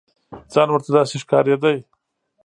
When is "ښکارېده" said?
1.23-1.71